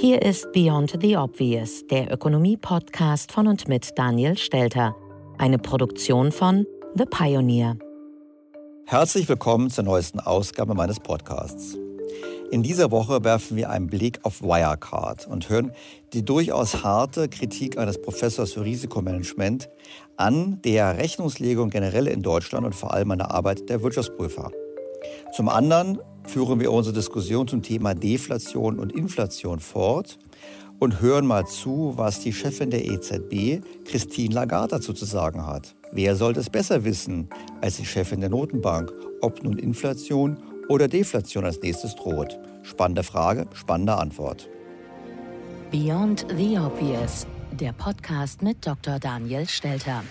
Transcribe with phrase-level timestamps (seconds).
[0.00, 4.96] Hier ist Beyond the Obvious, der Ökonomie-Podcast von und mit Daniel Stelter,
[5.36, 7.76] eine Produktion von The Pioneer.
[8.86, 11.76] Herzlich willkommen zur neuesten Ausgabe meines Podcasts.
[12.50, 15.70] In dieser Woche werfen wir einen Blick auf Wirecard und hören
[16.14, 19.68] die durchaus harte Kritik eines Professors für Risikomanagement
[20.16, 24.50] an der Rechnungslegung generell in Deutschland und vor allem an der Arbeit der Wirtschaftsprüfer.
[25.36, 30.18] Zum anderen führen wir unsere Diskussion zum Thema Deflation und Inflation fort
[30.78, 35.74] und hören mal zu, was die Chefin der EZB, Christine Lagarde, dazu zu sagen hat.
[35.92, 37.28] Wer sollte es besser wissen
[37.60, 40.36] als die Chefin der Notenbank, ob nun Inflation
[40.68, 42.38] oder Deflation als nächstes droht?
[42.62, 44.48] Spannende Frage, spannende Antwort.
[45.70, 48.98] Beyond the Obvious, der Podcast mit Dr.
[48.98, 50.02] Daniel Stelter.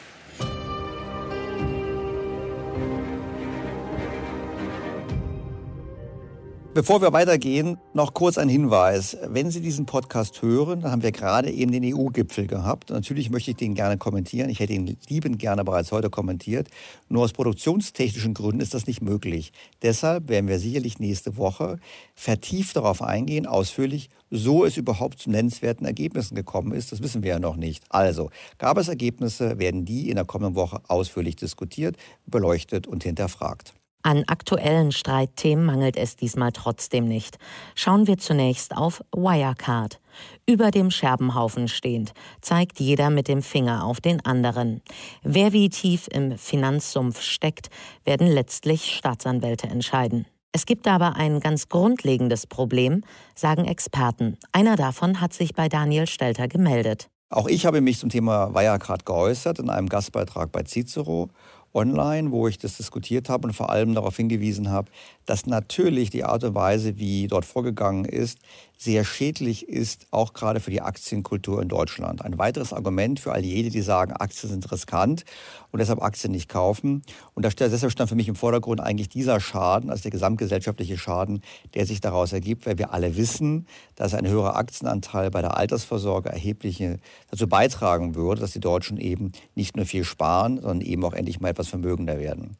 [6.71, 9.17] Bevor wir weitergehen, noch kurz ein Hinweis.
[9.27, 12.91] Wenn Sie diesen Podcast hören, dann haben wir gerade eben den EU-Gipfel gehabt.
[12.91, 14.51] Natürlich möchte ich den gerne kommentieren.
[14.51, 16.67] Ich hätte ihn liebend gerne bereits heute kommentiert.
[17.09, 19.51] Nur aus produktionstechnischen Gründen ist das nicht möglich.
[19.81, 21.79] Deshalb werden wir sicherlich nächste Woche
[22.13, 26.91] vertieft darauf eingehen, ausführlich, so es überhaupt zu nennenswerten Ergebnissen gekommen ist.
[26.91, 27.83] Das wissen wir ja noch nicht.
[27.89, 31.97] Also, gab es Ergebnisse, werden die in der kommenden Woche ausführlich diskutiert,
[32.27, 33.73] beleuchtet und hinterfragt.
[34.01, 37.37] An aktuellen Streitthemen mangelt es diesmal trotzdem nicht.
[37.75, 39.99] Schauen wir zunächst auf Wirecard.
[40.45, 44.81] Über dem Scherbenhaufen stehend zeigt jeder mit dem Finger auf den anderen.
[45.21, 47.69] Wer wie tief im Finanzsumpf steckt,
[48.05, 50.25] werden letztlich Staatsanwälte entscheiden.
[50.51, 53.03] Es gibt aber ein ganz grundlegendes Problem,
[53.35, 54.37] sagen Experten.
[54.51, 57.09] Einer davon hat sich bei Daniel Stelter gemeldet.
[57.31, 61.29] Auch ich habe mich zum Thema Wirecard geäußert in einem Gastbeitrag bei Cicero
[61.73, 64.91] online, wo ich das diskutiert habe und vor allem darauf hingewiesen habe,
[65.29, 68.39] dass natürlich die Art und Weise, wie dort vorgegangen ist,
[68.79, 72.25] sehr schädlich ist, auch gerade für die Aktienkultur in Deutschland.
[72.25, 75.25] Ein weiteres Argument für all jene, die sagen, Aktien sind riskant
[75.71, 77.03] und deshalb Aktien nicht kaufen.
[77.35, 81.41] Und deshalb stand für mich im Vordergrund eigentlich dieser Schaden, also der gesamtgesellschaftliche Schaden,
[81.75, 86.29] der sich daraus ergibt, weil wir alle wissen, dass ein höherer Aktienanteil bei der Altersvorsorge
[86.29, 86.97] erhebliche
[87.29, 91.39] dazu beitragen würde, dass die Deutschen eben nicht nur viel sparen, sondern eben auch endlich
[91.39, 92.57] mal etwas vermögender werden.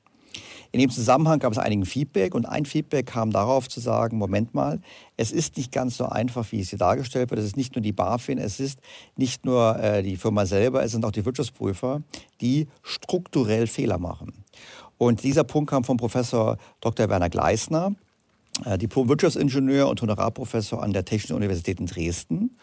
[0.72, 4.54] In dem Zusammenhang gab es einigen Feedback und ein Feedback kam darauf zu sagen, Moment
[4.54, 4.80] mal,
[5.18, 7.40] es ist nicht ganz so einfach, wie es hier dargestellt wird.
[7.40, 8.80] Es ist nicht nur die BaFin, es ist
[9.16, 12.04] nicht nur äh, die Firma selber, es sind auch die Wirtschaftsprüfer,
[12.40, 14.34] die strukturell Fehler machen.
[15.00, 17.10] Und dieser Punkt kam vom Professor Dr.
[17.10, 17.96] Werner Gleisner,
[18.66, 22.58] äh, Diplom-Wirtschaftsingenieur und Honorarprofessor an der Technischen Universität in Dresden,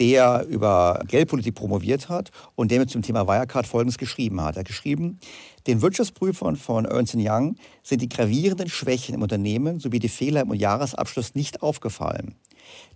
[0.00, 4.56] der über Geldpolitik promoviert hat und der mir zum Thema Wirecard Folgendes geschrieben hat.
[4.56, 5.20] Er hat geschrieben,
[5.66, 10.54] den Wirtschaftsprüfern von Ernst Young sind die gravierenden Schwächen im Unternehmen sowie die Fehler im
[10.54, 12.34] Jahresabschluss nicht aufgefallen.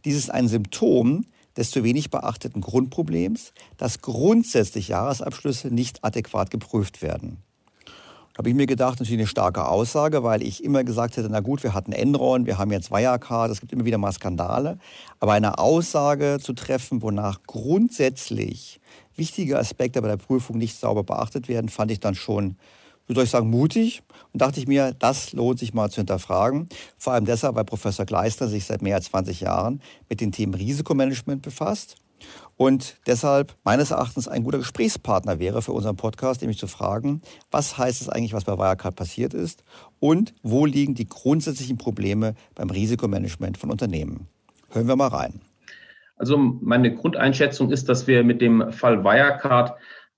[0.04, 7.02] Dies ist ein Symptom des zu wenig beachteten Grundproblems, dass grundsätzlich Jahresabschlüsse nicht adäquat geprüft
[7.02, 7.38] werden.
[8.36, 11.62] Habe ich mir gedacht, natürlich eine starke Aussage, weil ich immer gesagt hätte, na gut,
[11.62, 14.78] wir hatten Enron, wir haben jetzt Wirecard, es gibt immer wieder mal Skandale.
[15.20, 18.80] Aber eine Aussage zu treffen, wonach grundsätzlich
[19.14, 22.56] wichtige Aspekte bei der Prüfung nicht sauber beachtet werden, fand ich dann schon,
[23.06, 24.02] wie soll ich sagen, mutig.
[24.32, 26.68] Und dachte ich mir, das lohnt sich mal zu hinterfragen.
[26.98, 30.54] Vor allem deshalb, weil Professor Gleister sich seit mehr als 20 Jahren mit den Themen
[30.54, 31.98] Risikomanagement befasst
[32.56, 37.78] und deshalb meines Erachtens ein guter Gesprächspartner wäre für unseren Podcast, nämlich zu fragen, was
[37.78, 39.62] heißt es eigentlich, was bei Wirecard passiert ist
[40.00, 44.28] und wo liegen die grundsätzlichen Probleme beim Risikomanagement von Unternehmen.
[44.70, 45.40] Hören wir mal rein.
[46.16, 49.74] Also meine Grundeinschätzung ist, dass wir mit dem Fall Wirecard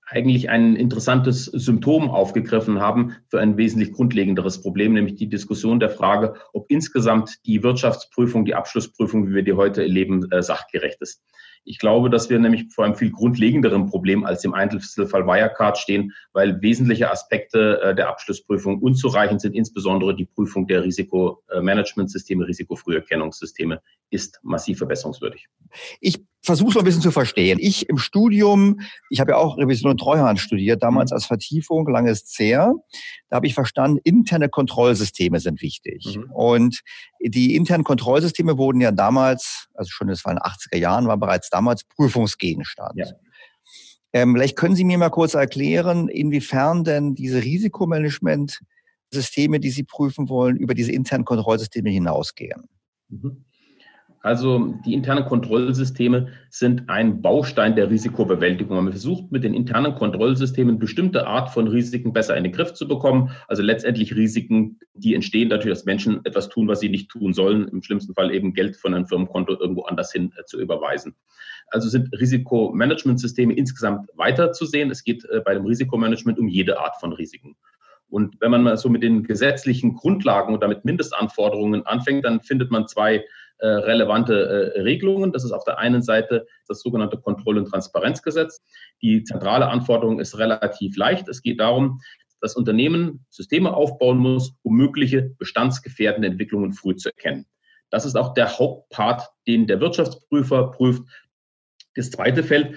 [0.09, 5.89] eigentlich ein interessantes Symptom aufgegriffen haben für ein wesentlich grundlegenderes Problem, nämlich die Diskussion der
[5.89, 11.21] Frage, ob insgesamt die Wirtschaftsprüfung, die Abschlussprüfung, wie wir die heute erleben, äh, sachgerecht ist.
[11.63, 16.13] Ich glaube, dass wir nämlich vor einem viel grundlegenderen Problem als im Einzelfall Wirecard stehen,
[16.33, 19.55] weil wesentliche Aspekte äh, der Abschlussprüfung unzureichend sind.
[19.55, 25.47] Insbesondere die Prüfung der Risikomanagementsysteme, Risikofrüherkennungssysteme ist massiv verbesserungswürdig.
[25.99, 27.59] Ich versuche es mal ein bisschen zu verstehen.
[27.61, 31.15] Ich im Studium, ich habe ja auch Revision und Treuhand studiert, damals mhm.
[31.15, 32.73] als Vertiefung, langes CER.
[33.29, 36.17] Da habe ich verstanden, interne Kontrollsysteme sind wichtig.
[36.17, 36.31] Mhm.
[36.31, 36.81] Und
[37.19, 41.17] die internen Kontrollsysteme wurden ja damals, also schon das war in den 80er Jahren, war
[41.17, 42.93] bereits damals Prüfungsgegenstand.
[42.95, 43.07] Ja.
[44.13, 50.29] Ähm, vielleicht können Sie mir mal kurz erklären, inwiefern denn diese Risikomanagement-Systeme, die Sie prüfen
[50.29, 52.69] wollen, über diese internen Kontrollsysteme hinausgehen.
[53.09, 53.45] Mhm.
[54.21, 58.75] Also die internen Kontrollsysteme sind ein Baustein der Risikobewältigung.
[58.75, 62.87] Man versucht mit den internen Kontrollsystemen bestimmte Art von Risiken besser in den Griff zu
[62.87, 63.31] bekommen.
[63.47, 67.67] Also letztendlich Risiken, die entstehen dadurch, dass Menschen etwas tun, was sie nicht tun sollen.
[67.67, 71.15] Im schlimmsten Fall eben Geld von einem Firmenkonto irgendwo anders hin äh, zu überweisen.
[71.69, 74.89] Also sind Risikomanagementsysteme insgesamt weiterzusehen.
[74.89, 77.55] Es geht äh, bei dem Risikomanagement um jede Art von Risiken.
[78.09, 82.71] Und wenn man mal so mit den gesetzlichen Grundlagen und damit Mindestanforderungen anfängt, dann findet
[82.71, 83.25] man zwei
[83.59, 85.31] äh, relevante äh, Regelungen.
[85.31, 88.61] Das ist auf der einen Seite das sogenannte Kontroll- und Transparenzgesetz.
[89.01, 91.27] Die zentrale Anforderung ist relativ leicht.
[91.27, 91.99] Es geht darum,
[92.41, 97.45] dass Unternehmen Systeme aufbauen muss, um mögliche bestandsgefährdende Entwicklungen früh zu erkennen.
[97.89, 101.03] Das ist auch der Hauptpart, den der Wirtschaftsprüfer prüft.
[101.95, 102.75] Das zweite Feld,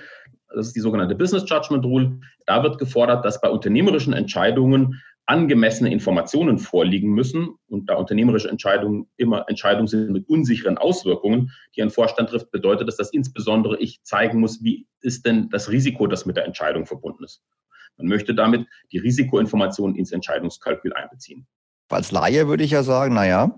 [0.55, 2.21] das ist die sogenannte Business Judgment Rule.
[2.47, 5.01] Da wird gefordert, dass bei unternehmerischen Entscheidungen
[5.31, 11.83] angemessene Informationen vorliegen müssen und da unternehmerische Entscheidungen immer Entscheidungen sind mit unsicheren Auswirkungen, die
[11.83, 16.09] ein Vorstand trifft, bedeutet das, dass insbesondere ich zeigen muss, wie ist denn das Risiko,
[16.09, 17.45] das mit der Entscheidung verbunden ist.
[17.97, 21.47] Man möchte damit die Risikoinformationen ins Entscheidungskalkül einbeziehen.
[21.91, 23.57] Als Laie würde ich ja sagen, naja,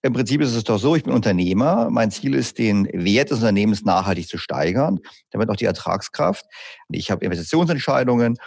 [0.00, 1.90] im Prinzip ist es doch so, ich bin Unternehmer.
[1.90, 5.00] Mein Ziel ist, den Wert des Unternehmens nachhaltig zu steigern,
[5.32, 6.46] damit auch die Ertragskraft.
[6.88, 8.38] Ich habe Investitionsentscheidungen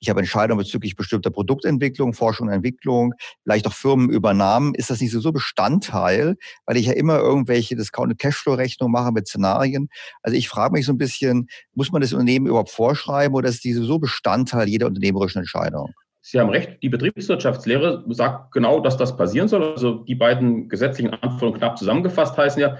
[0.00, 4.74] ich habe Entscheidungen bezüglich bestimmter Produktentwicklung, Forschung und Entwicklung, vielleicht auch Firmenübernahmen.
[4.74, 9.88] Ist das nicht so Bestandteil, weil ich ja immer irgendwelche Discounted Cashflow-Rechnungen mache mit Szenarien?
[10.22, 13.64] Also ich frage mich so ein bisschen, muss man das Unternehmen überhaupt vorschreiben oder ist
[13.64, 15.92] diese so Bestandteil jeder unternehmerischen Entscheidung?
[16.20, 19.64] Sie haben recht, die Betriebswirtschaftslehre sagt genau, dass das passieren soll.
[19.64, 22.76] Also die beiden gesetzlichen Anforderungen knapp zusammengefasst heißen ja,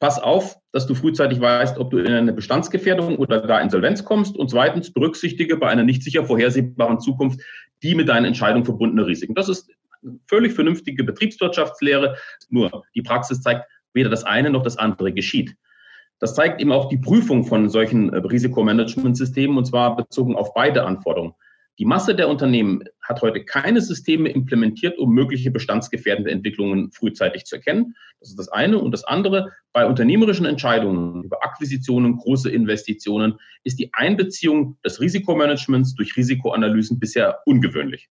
[0.00, 4.36] pass auf, dass du frühzeitig weißt, ob du in eine Bestandsgefährdung oder gar Insolvenz kommst.
[4.36, 7.40] Und zweitens, berücksichtige bei einer nicht sicher vorhersehbaren Zukunft
[7.82, 9.34] die mit deinen Entscheidungen verbundene Risiken.
[9.34, 9.70] Das ist
[10.26, 12.16] völlig vernünftige Betriebswirtschaftslehre.
[12.48, 15.56] Nur die Praxis zeigt, weder das eine noch das andere geschieht.
[16.20, 21.34] Das zeigt eben auch die Prüfung von solchen Risikomanagementsystemen und zwar bezogen auf beide Anforderungen.
[21.78, 27.54] Die Masse der Unternehmen hat heute keine Systeme implementiert, um mögliche bestandsgefährdende Entwicklungen frühzeitig zu
[27.54, 27.94] erkennen.
[28.18, 28.78] Das ist das eine.
[28.78, 35.94] Und das andere, bei unternehmerischen Entscheidungen über Akquisitionen, große Investitionen, ist die Einbeziehung des Risikomanagements
[35.94, 38.08] durch Risikoanalysen bisher ungewöhnlich.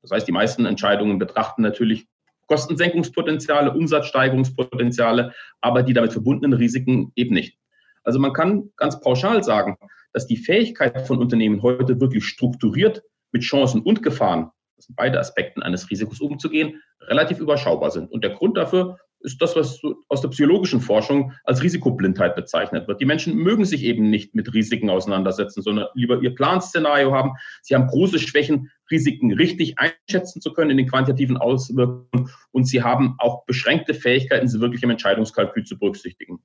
[0.00, 2.06] Das heißt, die meisten Entscheidungen betrachten natürlich
[2.46, 7.58] Kostensenkungspotenziale, Umsatzsteigerungspotenziale, aber die damit verbundenen Risiken eben nicht.
[8.02, 9.76] Also man kann ganz pauschal sagen,
[10.14, 15.20] dass die Fähigkeit von Unternehmen heute wirklich strukturiert mit Chancen und Gefahren das sind beide
[15.20, 18.10] Aspekten eines Risikos umzugehen, relativ überschaubar sind.
[18.10, 22.98] Und der Grund dafür ist das, was aus der psychologischen Forschung als Risikoblindheit bezeichnet wird.
[22.98, 27.32] Die Menschen mögen sich eben nicht mit Risiken auseinandersetzen, sondern lieber ihr Planszenario haben.
[27.60, 32.82] Sie haben große Schwächen, Risiken richtig einschätzen zu können in den quantitativen Auswirkungen und sie
[32.82, 36.42] haben auch beschränkte Fähigkeiten, sie wirklich im Entscheidungskalkül zu berücksichtigen.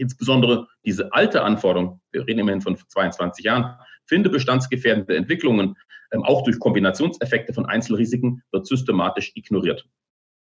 [0.00, 3.76] Insbesondere diese alte Anforderung, wir reden immerhin von 22 Jahren,
[4.06, 5.76] finde bestandsgefährdende Entwicklungen,
[6.12, 9.86] ähm, auch durch Kombinationseffekte von Einzelrisiken, wird systematisch ignoriert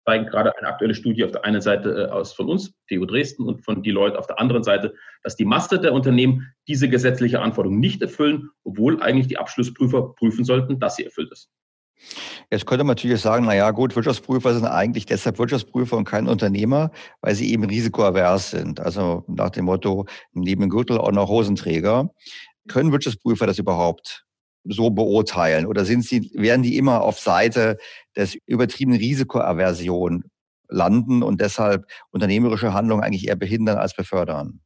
[0.08, 3.42] zeigen gerade eine aktuelle Studie auf der einen Seite äh, aus von uns, TU Dresden,
[3.42, 7.78] und von Deloitte auf der anderen Seite, dass die Masse der Unternehmen diese gesetzliche Anforderung
[7.78, 11.50] nicht erfüllen, obwohl eigentlich die Abschlussprüfer prüfen sollten, dass sie erfüllt ist.
[12.50, 16.28] Jetzt könnte man natürlich sagen, na ja, gut, Wirtschaftsprüfer sind eigentlich deshalb Wirtschaftsprüfer und kein
[16.28, 16.90] Unternehmer,
[17.20, 18.80] weil sie eben risikoavers sind.
[18.80, 22.10] Also nach dem Motto, neben dem Gürtel auch noch Hosenträger.
[22.68, 24.24] Können Wirtschaftsprüfer das überhaupt?
[24.64, 25.66] so beurteilen?
[25.66, 27.78] Oder sind sie, werden die immer auf Seite
[28.16, 30.24] des übertriebenen Risikoaversion
[30.68, 34.60] landen und deshalb unternehmerische Handlungen eigentlich eher behindern als befördern?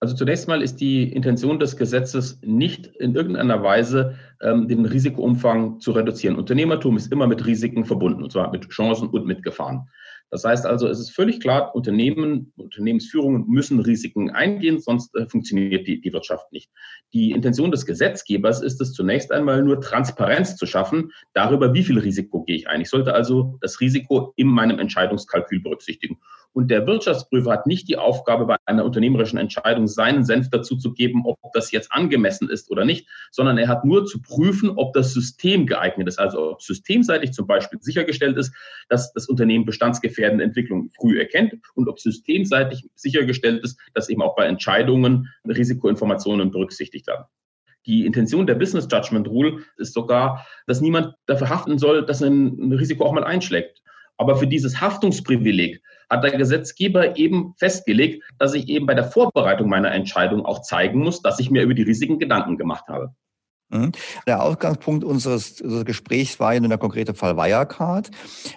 [0.00, 5.80] Also zunächst mal ist die Intention des Gesetzes nicht in irgendeiner Weise ähm, den Risikoumfang
[5.80, 6.36] zu reduzieren.
[6.36, 9.88] Unternehmertum ist immer mit Risiken verbunden, und zwar mit Chancen und mit Gefahren.
[10.30, 15.86] Das heißt also, es ist völlig klar, Unternehmen, Unternehmensführungen müssen Risiken eingehen, sonst äh, funktioniert
[15.88, 16.70] die, die Wirtschaft nicht.
[17.12, 21.98] Die Intention des Gesetzgebers ist es zunächst einmal nur Transparenz zu schaffen darüber, wie viel
[21.98, 22.82] Risiko gehe ich ein.
[22.82, 26.18] Ich sollte also das Risiko in meinem Entscheidungskalkül berücksichtigen.
[26.52, 30.92] Und der Wirtschaftsprüfer hat nicht die Aufgabe, bei einer unternehmerischen Entscheidung seinen Senf dazu zu
[30.92, 34.92] geben, ob das jetzt angemessen ist oder nicht, sondern er hat nur zu prüfen, ob
[34.94, 36.18] das System geeignet ist.
[36.18, 38.52] Also ob systemseitig zum Beispiel sichergestellt ist,
[38.88, 44.34] dass das Unternehmen bestandsgefährdende Entwicklungen früh erkennt und ob systemseitig sichergestellt ist, dass eben auch
[44.34, 47.24] bei Entscheidungen Risikoinformationen berücksichtigt werden.
[47.86, 52.72] Die Intention der Business Judgment Rule ist sogar, dass niemand dafür haften soll, dass ein
[52.72, 53.82] Risiko auch mal einschlägt.
[54.18, 59.68] Aber für dieses Haftungsprivileg hat der Gesetzgeber eben festgelegt, dass ich eben bei der Vorbereitung
[59.68, 63.14] meiner Entscheidung auch zeigen muss, dass ich mir über die Risiken Gedanken gemacht habe.
[63.70, 63.92] Mhm.
[64.26, 68.10] Der Ausgangspunkt unseres, unseres Gesprächs war ja nun der konkrete Fall Wirecard.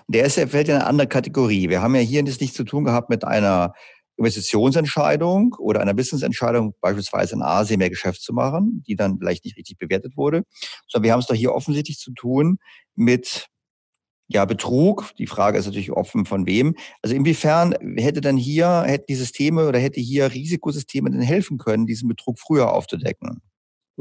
[0.08, 1.70] Der ist, fällt in eine andere Kategorie.
[1.70, 3.74] Wir haben ja hier nichts zu tun gehabt mit einer
[4.18, 9.58] Investitionsentscheidung oder einer Businessentscheidung, beispielsweise in Asien mehr Geschäft zu machen, die dann vielleicht nicht
[9.58, 10.44] richtig bewertet wurde,
[10.88, 12.58] sondern wir haben es doch hier offensichtlich zu tun
[12.96, 13.48] mit
[14.33, 15.11] ja, Betrug.
[15.17, 16.75] Die Frage ist natürlich offen von wem.
[17.01, 21.85] Also inwiefern hätte dann hier, hätten die Systeme oder hätte hier Risikosysteme denn helfen können,
[21.88, 23.41] diesen Betrug früher aufzudecken?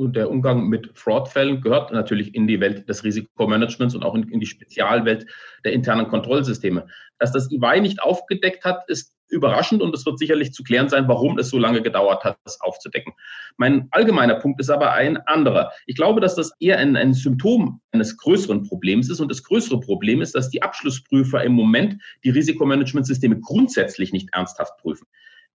[0.01, 4.27] Und der Umgang mit Fraudfällen gehört natürlich in die Welt des Risikomanagements und auch in,
[4.31, 5.27] in die Spezialwelt
[5.63, 6.87] der internen Kontrollsysteme.
[7.19, 11.07] Dass das EY nicht aufgedeckt hat, ist überraschend und es wird sicherlich zu klären sein,
[11.07, 13.13] warum es so lange gedauert hat, das aufzudecken.
[13.59, 15.71] Mein allgemeiner Punkt ist aber ein anderer.
[15.85, 19.81] Ich glaube, dass das eher ein, ein Symptom eines größeren Problems ist und das größere
[19.81, 25.07] Problem ist, dass die Abschlussprüfer im Moment die Risikomanagementsysteme grundsätzlich nicht ernsthaft prüfen.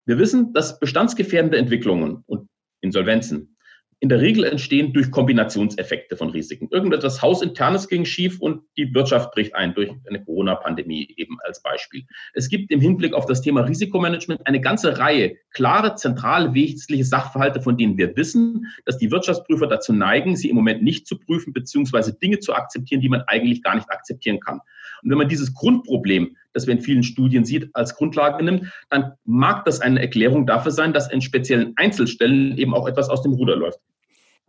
[0.04, 2.48] Wir wissen, dass bestandsgefährdende Entwicklungen und
[2.80, 3.55] Insolvenzen
[4.00, 6.68] in der Regel entstehen durch Kombinationseffekte von Risiken.
[6.70, 12.04] Irgendetwas Hausinternes ging schief und die Wirtschaft bricht ein durch eine Corona-Pandemie eben als Beispiel.
[12.34, 17.62] Es gibt im Hinblick auf das Thema Risikomanagement eine ganze Reihe klare, zentral wesentliche Sachverhalte,
[17.62, 21.54] von denen wir wissen, dass die Wirtschaftsprüfer dazu neigen, sie im Moment nicht zu prüfen,
[21.54, 24.60] beziehungsweise Dinge zu akzeptieren, die man eigentlich gar nicht akzeptieren kann.
[25.02, 29.12] Und wenn man dieses Grundproblem, das wir in vielen Studien sieht, als Grundlage nimmt, dann
[29.24, 33.34] mag das eine Erklärung dafür sein, dass in speziellen Einzelstellen eben auch etwas aus dem
[33.34, 33.78] Ruder läuft.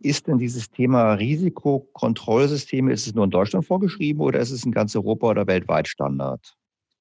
[0.00, 4.72] Ist denn dieses Thema Risikokontrollsysteme, ist es nur in Deutschland vorgeschrieben oder ist es in
[4.72, 6.54] ganz Europa oder weltweit Standard?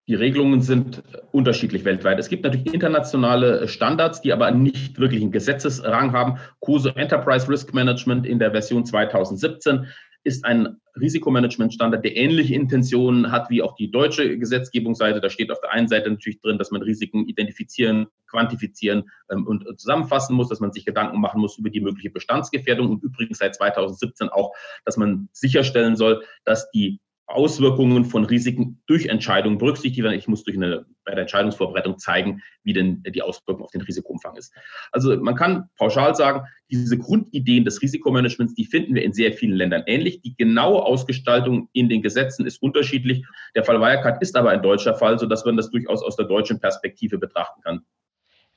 [0.10, 2.18] Die Regelungen sind unterschiedlich weltweit.
[2.18, 6.38] Es gibt natürlich internationale Standards, die aber nicht wirklich einen Gesetzesrang haben.
[6.62, 9.86] COSO Enterprise Risk Management in der Version 2017
[10.28, 15.22] ist ein Risikomanagementstandard, der ähnliche Intentionen hat wie auch die deutsche Gesetzgebungsseite.
[15.22, 19.80] Da steht auf der einen Seite natürlich drin, dass man Risiken identifizieren, quantifizieren ähm, und
[19.80, 23.56] zusammenfassen muss, dass man sich Gedanken machen muss über die mögliche Bestandsgefährdung und übrigens seit
[23.56, 24.54] 2017 auch,
[24.84, 30.18] dass man sicherstellen soll, dass die Auswirkungen von Risiken durch Entscheidungen berücksichtigt werden.
[30.18, 34.38] Ich muss durch eine, bei der Entscheidungsvorbereitung zeigen, wie denn die Auswirkung auf den Risikoumfang
[34.38, 34.54] ist.
[34.94, 39.56] Also man kann pauschal sagen, diese Grundideen des Risikomanagements, die finden wir in sehr vielen
[39.56, 40.22] Ländern ähnlich.
[40.22, 43.26] Die genaue Ausgestaltung in den Gesetzen ist unterschiedlich.
[43.56, 46.60] Der Fall Wirecard ist aber ein deutscher Fall, sodass man das durchaus aus der deutschen
[46.62, 47.82] Perspektive betrachten kann.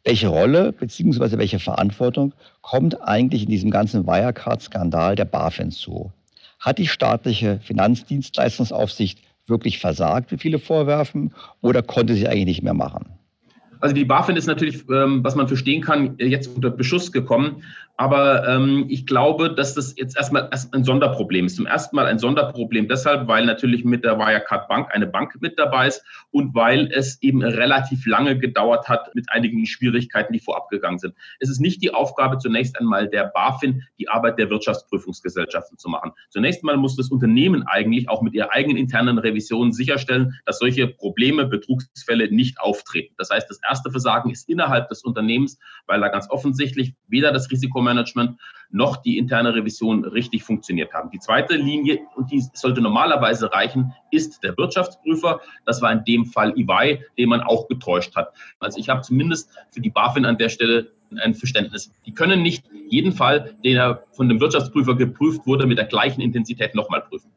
[0.04, 1.38] Welche Rolle bzw.
[1.38, 6.12] welche Verantwortung kommt eigentlich in diesem ganzen Wirecard-Skandal der BaFin zu?
[6.60, 12.74] Hat die staatliche Finanzdienstleistungsaufsicht wirklich versagt, wie viele vorwerfen, oder konnte sie eigentlich nicht mehr
[12.74, 13.19] machen?
[13.80, 17.62] Also die BaFin ist natürlich, ähm, was man verstehen kann, jetzt unter Beschuss gekommen.
[18.00, 21.56] Aber ähm, ich glaube, dass das jetzt erstmal erst ein Sonderproblem ist.
[21.56, 25.58] Zum ersten Mal ein Sonderproblem deshalb, weil natürlich mit der Wirecard Bank eine Bank mit
[25.58, 30.70] dabei ist und weil es eben relativ lange gedauert hat mit einigen Schwierigkeiten, die vorab
[30.70, 31.14] gegangen sind.
[31.40, 36.12] Es ist nicht die Aufgabe zunächst einmal der BaFin, die Arbeit der Wirtschaftsprüfungsgesellschaften zu machen.
[36.30, 40.86] Zunächst mal muss das Unternehmen eigentlich auch mit ihrer eigenen internen Revision sicherstellen, dass solche
[40.86, 43.14] Probleme, Betrugsfälle nicht auftreten.
[43.18, 47.50] Das heißt, das erste Versagen ist innerhalb des Unternehmens, weil da ganz offensichtlich weder das
[47.50, 48.38] Risikomanagement
[48.70, 51.10] noch die interne Revision richtig funktioniert haben.
[51.10, 55.40] Die zweite Linie, und die sollte normalerweise reichen, ist der Wirtschaftsprüfer.
[55.64, 58.32] Das war in dem Fall EY, den man auch getäuscht hat.
[58.58, 61.90] Also ich habe zumindest für die BaFin an der Stelle ein Verständnis.
[62.06, 66.74] Die können nicht jeden Fall, der von dem Wirtschaftsprüfer geprüft wurde, mit der gleichen Intensität
[66.74, 67.30] nochmal prüfen.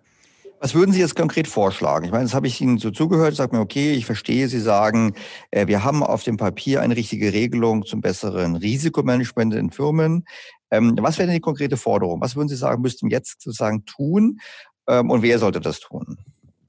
[0.64, 2.06] Was würden Sie jetzt konkret vorschlagen?
[2.06, 5.14] Ich meine, das habe ich Ihnen so zugehört, sagt mir, okay, ich verstehe, Sie sagen,
[5.52, 10.24] äh, wir haben auf dem Papier eine richtige Regelung zum besseren Risikomanagement in Firmen.
[10.72, 12.22] Ähm, was wäre denn die konkrete Forderung?
[12.22, 14.40] Was würden Sie sagen, müssten jetzt sozusagen tun
[14.88, 16.18] ähm, und wer sollte das tun?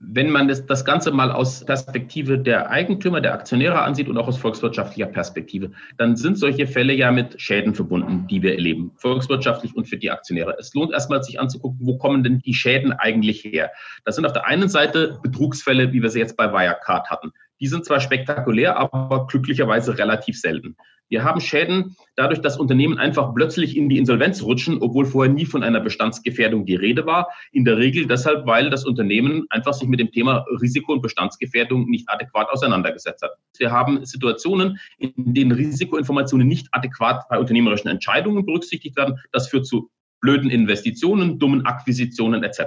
[0.06, 4.28] Wenn man das, das Ganze mal aus Perspektive der Eigentümer, der Aktionäre ansieht und auch
[4.28, 9.74] aus volkswirtschaftlicher Perspektive, dann sind solche Fälle ja mit Schäden verbunden, die wir erleben, volkswirtschaftlich
[9.74, 10.56] und für die Aktionäre.
[10.58, 13.70] Es lohnt erstmal, sich anzugucken, wo kommen denn die Schäden eigentlich her?
[14.04, 17.32] Das sind auf der einen Seite Betrugsfälle, wie wir sie jetzt bei Wirecard hatten.
[17.60, 20.76] Die sind zwar spektakulär, aber glücklicherweise relativ selten.
[21.08, 25.44] Wir haben Schäden dadurch, dass Unternehmen einfach plötzlich in die Insolvenz rutschen, obwohl vorher nie
[25.44, 27.28] von einer Bestandsgefährdung die Rede war.
[27.52, 31.86] In der Regel deshalb, weil das Unternehmen einfach sich mit dem Thema Risiko und Bestandsgefährdung
[31.88, 33.32] nicht adäquat auseinandergesetzt hat.
[33.58, 39.20] Wir haben Situationen, in denen Risikoinformationen nicht adäquat bei unternehmerischen Entscheidungen berücksichtigt werden.
[39.30, 42.62] Das führt zu blöden Investitionen, dummen Akquisitionen etc.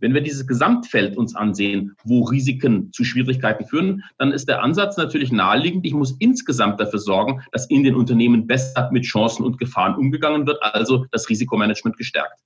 [0.00, 4.96] Wenn wir dieses Gesamtfeld uns ansehen, wo Risiken zu Schwierigkeiten führen, dann ist der Ansatz
[4.96, 5.84] natürlich naheliegend.
[5.86, 10.46] Ich muss insgesamt dafür sorgen, dass in den Unternehmen besser mit Chancen und Gefahren umgegangen
[10.46, 12.40] wird, also das Risikomanagement gestärkt.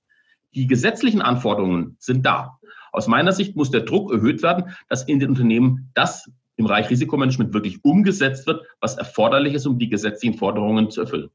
[0.53, 2.59] Die gesetzlichen Anforderungen sind da.
[2.91, 6.89] Aus meiner Sicht muss der Druck erhöht werden, dass in den Unternehmen das im Bereich
[6.89, 11.29] Risikomanagement wirklich umgesetzt wird, was erforderlich ist, um die gesetzlichen Forderungen zu erfüllen.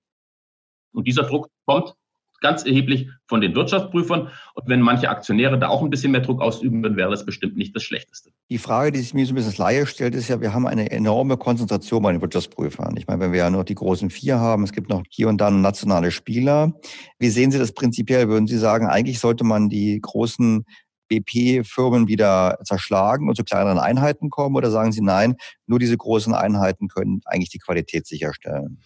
[0.92, 1.94] Und dieser Druck kommt
[2.40, 4.28] ganz erheblich von den Wirtschaftsprüfern.
[4.54, 7.56] Und wenn manche Aktionäre da auch ein bisschen mehr Druck ausüben, dann wäre das bestimmt
[7.56, 8.30] nicht das Schlechteste.
[8.50, 10.90] Die Frage, die sich mir so ein bisschen Laie stellt, ist ja, wir haben eine
[10.90, 12.96] enorme Konzentration bei den Wirtschaftsprüfern.
[12.96, 15.40] Ich meine, wenn wir ja nur die großen vier haben, es gibt noch hier und
[15.40, 16.72] da nationale Spieler.
[17.18, 18.28] Wie sehen Sie das prinzipiell?
[18.28, 20.64] Würden Sie sagen, eigentlich sollte man die großen
[21.10, 24.56] BP-Firmen wieder zerschlagen und zu kleineren Einheiten kommen?
[24.56, 25.36] Oder sagen Sie nein,
[25.66, 28.78] nur diese großen Einheiten können eigentlich die Qualität sicherstellen?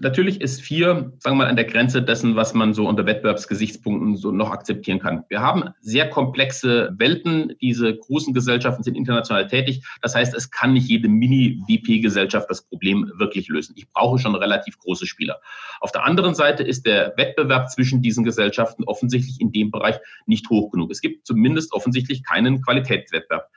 [0.00, 4.16] Natürlich ist vier, sagen wir mal, an der Grenze dessen, was man so unter Wettbewerbsgesichtspunkten
[4.16, 5.24] so noch akzeptieren kann.
[5.28, 7.54] Wir haben sehr komplexe Welten.
[7.60, 9.84] Diese großen Gesellschaften sind international tätig.
[10.02, 13.74] Das heißt, es kann nicht jede Mini-VP-Gesellschaft das Problem wirklich lösen.
[13.76, 15.40] Ich brauche schon relativ große Spieler.
[15.80, 20.48] Auf der anderen Seite ist der Wettbewerb zwischen diesen Gesellschaften offensichtlich in dem Bereich nicht
[20.50, 20.90] hoch genug.
[20.90, 23.48] Es gibt zumindest offensichtlich keinen Qualitätswettbewerb.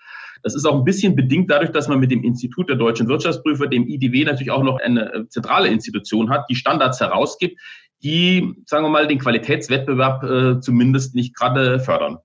[0.43, 3.67] Das ist auch ein bisschen bedingt dadurch, dass man mit dem Institut der deutschen Wirtschaftsprüfer,
[3.67, 7.60] dem IDW, natürlich auch noch eine äh, zentrale Institution hat, die Standards herausgibt,
[8.02, 12.19] die, sagen wir mal, den Qualitätswettbewerb äh, zumindest nicht gerade fördern.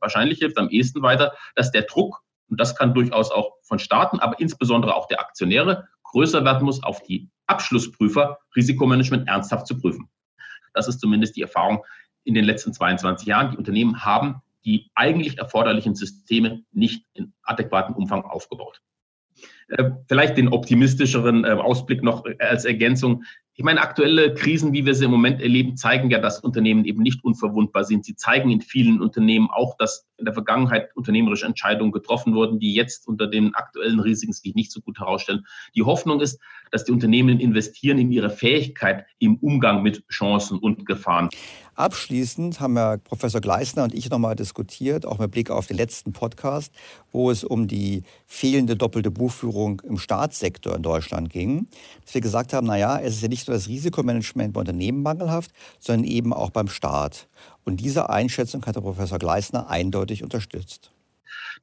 [0.00, 4.20] Wahrscheinlich hilft am ehesten weiter, dass der Druck, und das kann durchaus auch von Staaten,
[4.20, 10.08] aber insbesondere auch der Aktionäre, größer werden muss, auf die Abschlussprüfer Risikomanagement ernsthaft zu prüfen.
[10.72, 11.84] Das ist zumindest die Erfahrung
[12.24, 13.50] in den letzten 22 Jahren.
[13.50, 18.80] Die Unternehmen haben die eigentlich erforderlichen Systeme nicht in adäquatem Umfang aufgebaut.
[19.68, 23.24] Äh, vielleicht den optimistischeren äh, Ausblick noch als Ergänzung.
[23.54, 27.02] Ich meine, aktuelle Krisen, wie wir sie im Moment erleben, zeigen ja, dass Unternehmen eben
[27.02, 28.04] nicht unverwundbar sind.
[28.04, 32.72] Sie zeigen in vielen Unternehmen auch, dass in der Vergangenheit unternehmerische Entscheidungen getroffen wurden, die
[32.72, 35.44] jetzt unter den aktuellen Risiken sich nicht so gut herausstellen.
[35.74, 36.40] Die Hoffnung ist,
[36.70, 41.28] dass die Unternehmen investieren in ihre Fähigkeit im Umgang mit Chancen und Gefahren.
[41.78, 46.12] Abschließend haben ja Professor Gleisner und ich nochmal diskutiert, auch mit Blick auf den letzten
[46.12, 46.72] Podcast,
[47.12, 51.68] wo es um die fehlende doppelte Buchführung im Staatssektor in Deutschland ging.
[52.04, 55.52] Dass wir gesagt haben, naja, es ist ja nicht nur das Risikomanagement bei Unternehmen mangelhaft,
[55.78, 57.28] sondern eben auch beim Staat.
[57.64, 60.90] Und diese Einschätzung hat der Professor Gleisner eindeutig unterstützt.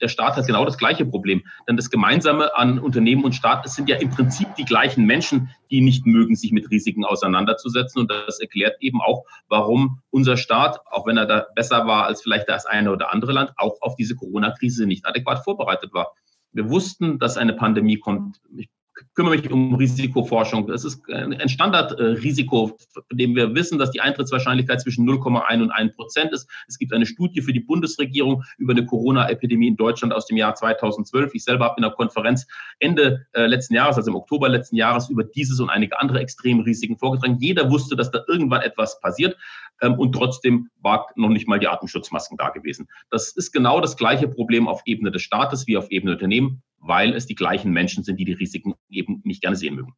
[0.02, 1.44] Der Staat hat genau das gleiche Problem.
[1.68, 5.50] Denn das Gemeinsame an Unternehmen und Staat, es sind ja im Prinzip die gleichen Menschen,
[5.72, 8.02] die nicht mögen, sich mit Risiken auseinanderzusetzen.
[8.02, 12.22] Und das erklärt eben auch, warum unser Staat, auch wenn er da besser war als
[12.22, 16.14] vielleicht das eine oder andere Land, auch auf diese Corona-Krise nicht adäquat vorbereitet war.
[16.52, 18.40] Wir wussten, dass eine Pandemie kommt.
[18.56, 18.70] Ich
[19.14, 20.68] kümmere mich um Risikoforschung.
[20.68, 25.96] Das ist ein Standardrisiko, von dem wir wissen, dass die Eintrittswahrscheinlichkeit zwischen 0,1 und 1
[25.96, 26.50] Prozent ist.
[26.68, 30.56] Es gibt eine Studie für die Bundesregierung über eine Corona-Epidemie in Deutschland aus dem Jahr
[30.56, 31.34] 2012.
[31.34, 32.48] Ich selber habe in einer Konferenz
[32.80, 36.98] Ende äh, letzten Jahres, also im Oktober letzten Jahres, über dieses und einige andere Extremrisiken
[36.98, 37.38] vorgetragen.
[37.40, 39.38] Jeder wusste, dass da irgendwann etwas passiert
[39.82, 42.88] ähm, und trotzdem war noch nicht mal die Atemschutzmasken da gewesen.
[43.10, 46.62] Das ist genau das gleiche Problem auf Ebene des Staates wie auf Ebene der Unternehmen
[46.86, 49.94] weil es die gleichen Menschen sind, die die Risiken eben nicht gerne sehen mögen.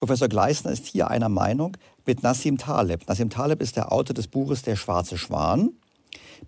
[0.00, 1.76] Professor Gleisner ist hier einer Meinung
[2.06, 3.06] mit Nassim Taleb.
[3.08, 5.70] Nassim Taleb ist der Autor des Buches Der schwarze Schwan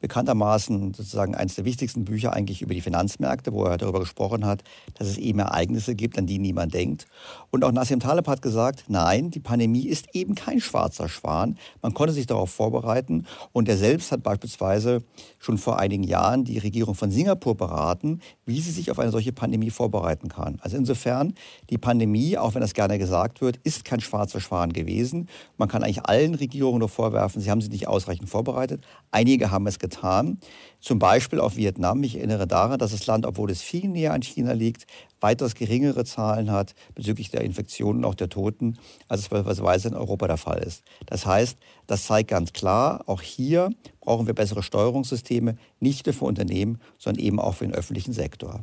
[0.00, 4.62] bekanntermaßen sozusagen eines der wichtigsten Bücher eigentlich über die Finanzmärkte, wo er darüber gesprochen hat,
[4.94, 7.06] dass es eben Ereignisse gibt, an die niemand denkt.
[7.50, 11.58] Und auch Nassim Taleb hat gesagt, nein, die Pandemie ist eben kein schwarzer Schwan.
[11.82, 13.26] Man konnte sich darauf vorbereiten.
[13.52, 15.02] Und er selbst hat beispielsweise
[15.38, 19.32] schon vor einigen Jahren die Regierung von Singapur beraten, wie sie sich auf eine solche
[19.32, 20.58] Pandemie vorbereiten kann.
[20.60, 21.34] Also insofern,
[21.70, 25.28] die Pandemie, auch wenn das gerne gesagt wird, ist kein schwarzer Schwan gewesen.
[25.56, 28.84] Man kann eigentlich allen Regierungen nur vorwerfen, sie haben sich nicht ausreichend vorbereitet.
[29.10, 30.38] Einige haben es getan.
[30.80, 32.02] Zum Beispiel auf Vietnam.
[32.02, 34.86] Ich erinnere daran, dass das Land, obwohl es viel näher an China liegt,
[35.20, 40.26] weitaus geringere Zahlen hat bezüglich der Infektionen, auch der Toten, als es beispielsweise in Europa
[40.26, 40.82] der Fall ist.
[41.06, 46.24] Das heißt, das zeigt ganz klar, auch hier brauchen wir bessere Steuerungssysteme, nicht nur für
[46.24, 48.60] Unternehmen, sondern eben auch für den öffentlichen Sektor.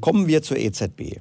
[0.00, 1.20] Kommen wir zur EZB.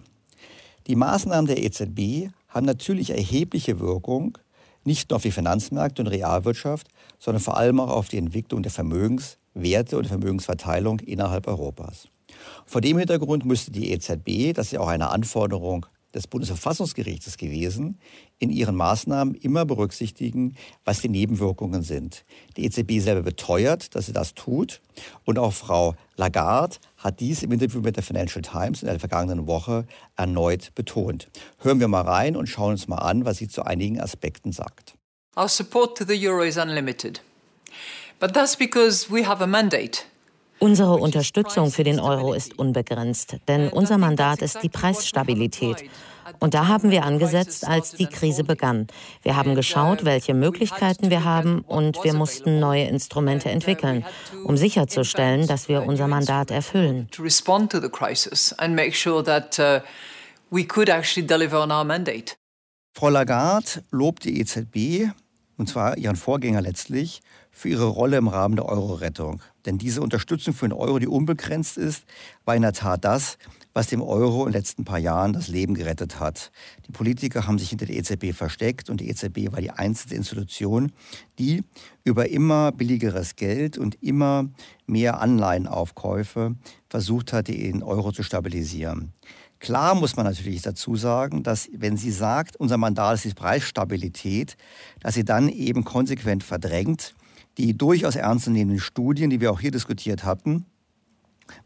[0.87, 4.37] Die Maßnahmen der EZB haben natürlich erhebliche Wirkung
[4.85, 6.87] nicht nur auf die Finanzmärkte und Realwirtschaft,
[7.19, 12.07] sondern vor allem auch auf die Entwicklung der Vermögenswerte und Vermögensverteilung innerhalb Europas.
[12.65, 17.99] Vor dem Hintergrund müsste die EZB, das ist ja auch eine Anforderung des Bundesverfassungsgerichtes gewesen,
[18.39, 22.25] in ihren Maßnahmen immer berücksichtigen, was die Nebenwirkungen sind.
[22.57, 24.81] Die EZB selber beteuert, dass sie das tut.
[25.25, 29.47] Und auch Frau Lagarde hat dies im Interview mit der Financial Times in der vergangenen
[29.47, 31.29] Woche erneut betont.
[31.59, 34.95] Hören wir mal rein und schauen uns mal an, was sie zu einigen Aspekten sagt.
[35.35, 37.21] Our support to the euro is unlimited.
[38.19, 40.05] But that's because we have a mandate.
[40.63, 45.83] Unsere Unterstützung für den Euro ist unbegrenzt, denn unser Mandat ist die Preisstabilität.
[46.39, 48.87] Und da haben wir angesetzt, als die Krise begann.
[49.23, 54.05] Wir haben geschaut, welche Möglichkeiten wir haben und wir mussten neue Instrumente entwickeln,
[54.45, 57.09] um sicherzustellen, dass wir unser Mandat erfüllen.
[62.95, 65.11] Frau Lagarde lobt die EZB,
[65.57, 67.21] und zwar ihren Vorgänger letztlich,
[67.53, 69.41] für ihre Rolle im Rahmen der Euro-Rettung.
[69.65, 72.03] Denn diese Unterstützung für den Euro, die unbegrenzt ist,
[72.43, 73.37] war in der Tat das,
[73.73, 76.51] was dem Euro in den letzten paar Jahren das Leben gerettet hat.
[76.87, 80.91] Die Politiker haben sich hinter der EZB versteckt und die EZB war die einzige Institution,
[81.39, 81.63] die
[82.03, 84.49] über immer billigeres Geld und immer
[84.85, 86.55] mehr Anleihenaufkäufe
[86.89, 89.13] versucht hat, den Euro zu stabilisieren.
[89.59, 94.57] Klar muss man natürlich dazu sagen, dass wenn sie sagt, unser Mandat ist die Preisstabilität,
[94.99, 97.15] dass sie dann eben konsequent verdrängt,
[97.57, 100.65] die durchaus ernstzunehmenden Studien, die wir auch hier diskutiert hatten,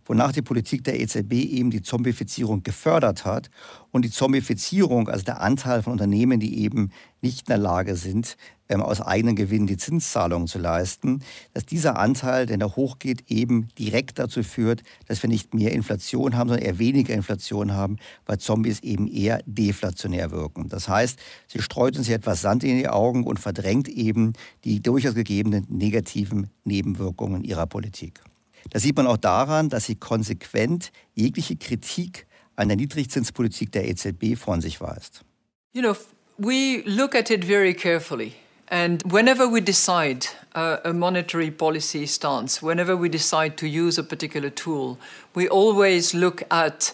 [0.06, 3.50] wonach die Politik der EZB eben die Zombifizierung gefördert hat
[3.92, 8.38] und die Zombifizierung, also der Anteil von Unternehmen, die eben nicht in der Lage sind,
[8.70, 11.22] ähm, aus eigenen Gewinnen die Zinszahlungen zu leisten,
[11.54, 16.36] dass dieser Anteil, der da hochgeht, eben direkt dazu führt, dass wir nicht mehr Inflation
[16.36, 20.70] haben, sondern eher weniger Inflation haben, weil Zombies eben eher deflationär wirken.
[20.70, 24.82] Das heißt, sie streut uns hier etwas Sand in die Augen und verdrängt eben die
[24.82, 28.22] durchaus gegebenen negativen Nebenwirkungen ihrer Politik.
[28.70, 34.36] Das sieht man auch daran, dass sie konsequent jegliche Kritik an der Niedrigzinspolitik der EZB
[34.38, 35.22] von sich weist.
[35.74, 35.96] You know,
[36.38, 38.34] we look at it very carefully.
[38.70, 44.04] And whenever we decide uh, a monetary policy stance, whenever we decide to use a
[44.04, 44.98] particular tool,
[45.34, 46.94] we always look at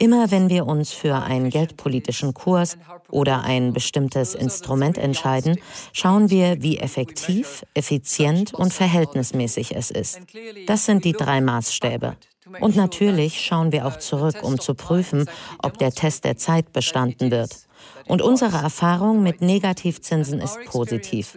[0.00, 2.76] Immer wenn wir uns für einen geldpolitischen Kurs
[3.08, 5.58] oder ein bestimmtes Instrument entscheiden,
[5.92, 10.20] schauen wir, wie effektiv, effizient und verhältnismäßig es ist.
[10.66, 12.16] Das sind die drei Maßstäbe.
[12.60, 15.28] Und natürlich schauen wir auch zurück, um zu prüfen,
[15.62, 17.56] ob der Test der Zeit bestanden wird.
[18.06, 21.36] Und unsere Erfahrung mit Negativzinsen ist positiv.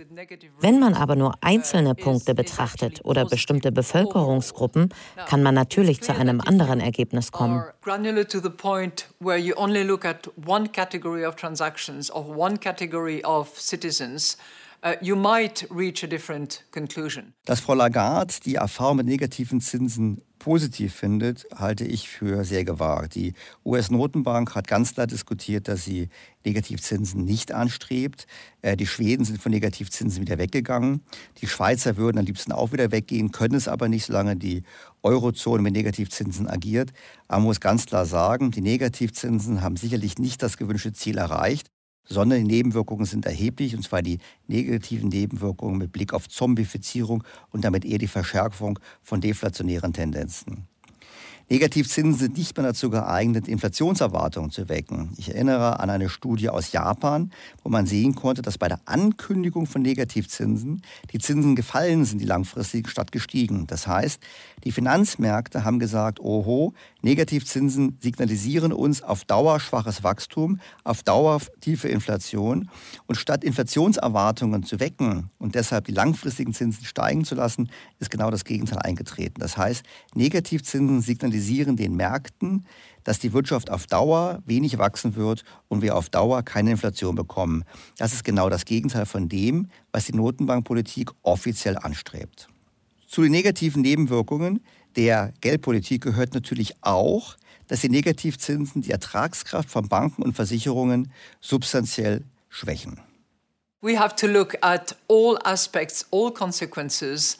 [0.60, 4.90] Wenn man aber nur einzelne Punkte betrachtet oder bestimmte Bevölkerungsgruppen,
[5.28, 7.60] kann man natürlich zu einem anderen Ergebnis kommen.
[7.60, 7.64] uh.
[17.46, 23.16] Dass Frau Lagarde die Erfahrung mit negativen Zinsen positiv findet, halte ich für sehr gewagt.
[23.16, 23.34] Die
[23.66, 26.10] US-Notenbank hat ganz klar diskutiert, dass sie
[26.46, 28.28] Negativzinsen nicht anstrebt.
[28.62, 31.02] Äh, die Schweden sind von Negativzinsen wieder weggegangen.
[31.42, 34.62] Die Schweizer würden am liebsten auch wieder weggehen, können es aber nicht, solange die
[35.02, 36.94] Eurozone mit Negativzinsen agiert.
[37.28, 41.72] Man muss ganz klar sagen, die Negativzinsen haben sicherlich nicht das gewünschte Ziel erreicht
[42.06, 47.64] sondern die Nebenwirkungen sind erheblich, und zwar die negativen Nebenwirkungen mit Blick auf Zombifizierung und
[47.64, 50.68] damit eher die Verschärfung von deflationären Tendenzen.
[51.48, 55.14] Negativzinsen sind nicht mehr dazu geeignet, Inflationserwartungen zu wecken.
[55.18, 59.68] Ich erinnere an eine Studie aus Japan, wo man sehen konnte, dass bei der Ankündigung
[59.68, 60.82] von Negativzinsen
[61.14, 63.68] die Zinsen gefallen sind, die langfristig statt gestiegen.
[63.68, 64.20] Das heißt,
[64.64, 66.74] die Finanzmärkte haben gesagt, oho,
[67.06, 72.68] Negativzinsen signalisieren uns auf Dauer schwaches Wachstum, auf Dauer tiefe Inflation.
[73.06, 78.32] Und statt Inflationserwartungen zu wecken und deshalb die langfristigen Zinsen steigen zu lassen, ist genau
[78.32, 79.40] das Gegenteil eingetreten.
[79.40, 82.66] Das heißt, Negativzinsen signalisieren den Märkten,
[83.04, 87.66] dass die Wirtschaft auf Dauer wenig wachsen wird und wir auf Dauer keine Inflation bekommen.
[88.00, 92.50] Das ist genau das Gegenteil von dem, was die Notenbankpolitik offiziell anstrebt.
[93.08, 94.62] Zu den negativen Nebenwirkungen
[94.96, 97.36] der Geldpolitik gehört natürlich auch,
[97.68, 103.00] dass die Negativzinsen die Ertragskraft von Banken und Versicherungen substanziell schwächen.
[103.82, 107.38] We have to look at all aspects, all consequences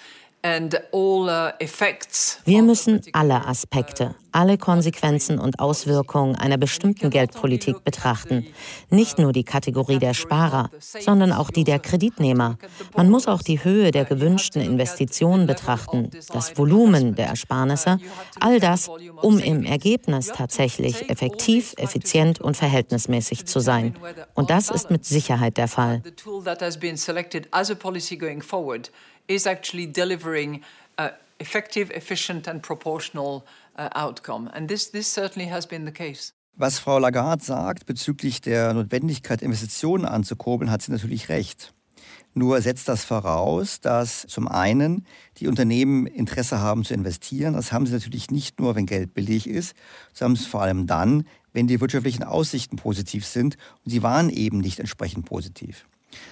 [2.46, 8.46] Wir müssen alle Aspekte, alle Konsequenzen und Auswirkungen einer bestimmten Geldpolitik betrachten.
[8.92, 12.60] Nicht nur die Kategorie der Sparer, sondern auch die der Kreditnehmer.
[12.96, 17.98] Man muss auch die Höhe der gewünschten Investitionen betrachten, das Volumen der Ersparnisse,
[18.40, 18.88] all das,
[19.24, 23.96] um im Ergebnis tatsächlich effektiv, effizient und verhältnismäßig zu sein.
[24.36, 26.04] Und das ist mit Sicherheit der Fall
[29.28, 30.64] is actually delivering
[30.98, 31.10] uh,
[31.40, 33.46] effective, efficient and proportional
[33.78, 34.50] uh, outcome.
[34.54, 36.34] And this, this certainly has been the case.
[36.58, 41.74] Was Frau Lagarde sagt bezüglich der Notwendigkeit, Investitionen anzukurbeln, hat sie natürlich recht.
[42.34, 45.06] Nur setzt das voraus, dass zum einen
[45.38, 47.54] die Unternehmen Interesse haben zu investieren.
[47.54, 49.74] Das haben sie natürlich nicht nur, wenn Geld billig ist,
[50.14, 53.56] sondern vor allem dann, wenn die wirtschaftlichen Aussichten positiv sind.
[53.84, 55.86] Und sie waren eben nicht entsprechend positiv.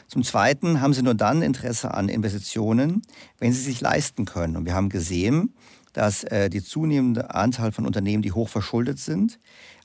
[0.07, 3.01] Zum Zweiten haben sie nur dann Interesse an Investitionen,
[3.39, 4.55] wenn sie sich leisten können.
[4.55, 5.53] Und wir haben gesehen,
[5.93, 9.39] dass äh, die zunehmende Anzahl von Unternehmen, die hoch verschuldet sind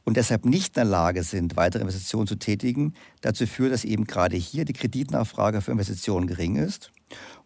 [0.05, 4.05] und deshalb nicht in der Lage sind, weitere Investitionen zu tätigen, dazu führt, dass eben
[4.05, 6.90] gerade hier die Kreditnachfrage für Investitionen gering ist.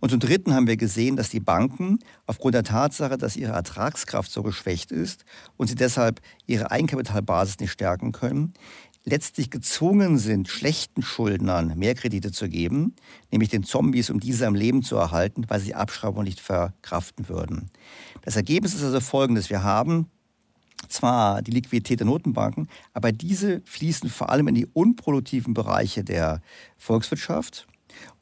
[0.00, 4.30] Und zum Dritten haben wir gesehen, dass die Banken aufgrund der Tatsache, dass ihre Ertragskraft
[4.30, 5.24] so geschwächt ist
[5.56, 8.54] und sie deshalb ihre Eigenkapitalbasis nicht stärken können,
[9.04, 12.94] letztlich gezwungen sind, schlechten Schuldnern mehr Kredite zu geben,
[13.30, 17.70] nämlich den Zombies, um diese am Leben zu erhalten, weil sie Abschreibung nicht verkraften würden.
[18.22, 19.50] Das Ergebnis ist also folgendes.
[19.50, 20.06] Wir haben
[20.88, 26.40] zwar die Liquidität der Notenbanken, aber diese fließen vor allem in die unproduktiven Bereiche der
[26.76, 27.66] Volkswirtschaft.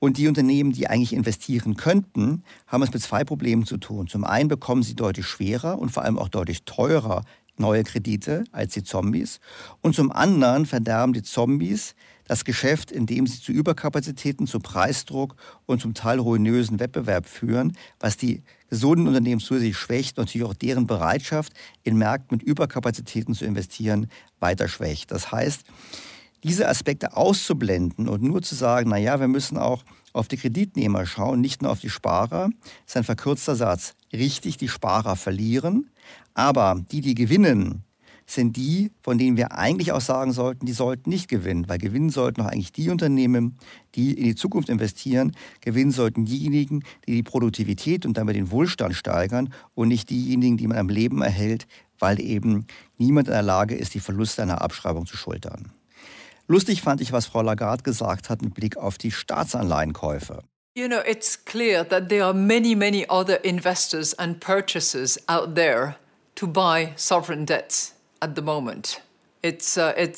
[0.00, 4.08] Und die Unternehmen, die eigentlich investieren könnten, haben es mit zwei Problemen zu tun.
[4.08, 7.24] Zum einen bekommen sie deutlich schwerer und vor allem auch deutlich teurer
[7.60, 9.40] neue Kredite als die Zombies.
[9.80, 11.94] Und zum anderen verderben die Zombies
[12.30, 15.34] das Geschäft, indem sie zu Überkapazitäten, zu Preisdruck
[15.66, 20.54] und zum Teil ruinösen Wettbewerb führen, was die gesunden Unternehmen zusätzlich schwächt und natürlich auch
[20.54, 24.06] deren Bereitschaft, in Märkten mit Überkapazitäten zu investieren,
[24.38, 25.10] weiter schwächt.
[25.10, 25.64] Das heißt,
[26.44, 31.40] diese Aspekte auszublenden und nur zu sagen, naja, wir müssen auch auf die Kreditnehmer schauen,
[31.40, 32.50] nicht nur auf die Sparer,
[32.86, 33.94] ist ein verkürzter Satz.
[34.12, 35.90] Richtig, die Sparer verlieren,
[36.34, 37.84] aber die, die gewinnen,
[38.30, 42.10] sind die, von denen wir eigentlich auch sagen sollten, die sollten nicht gewinnen, weil gewinnen
[42.10, 43.58] sollten auch eigentlich die Unternehmen,
[43.94, 48.94] die in die Zukunft investieren, gewinnen sollten diejenigen, die die Produktivität und damit den Wohlstand
[48.94, 51.66] steigern und nicht diejenigen, die man am Leben erhält,
[51.98, 52.66] weil eben
[52.98, 55.72] niemand in der Lage ist, die Verluste einer Abschreibung zu schultern.
[56.50, 60.42] Lustig fand ich, was Frau Lagarde gesagt hat mit Blick auf die Staatsanleihenkäufe.
[60.76, 65.94] You know, it's clear that there are many, many other investors and purchasers out there
[66.34, 69.00] to buy sovereign debts at the moment.
[69.42, 69.52] Uh,